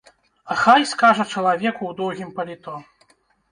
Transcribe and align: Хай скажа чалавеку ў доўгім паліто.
Хай 0.61 0.81
скажа 0.91 1.25
чалавеку 1.33 1.83
ў 1.91 1.99
доўгім 2.01 2.35
паліто. 2.41 2.75